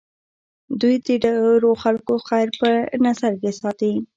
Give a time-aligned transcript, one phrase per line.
[0.81, 2.69] دوی د ډېرو خلکو خیر په
[3.05, 3.93] نظر کې ساتي.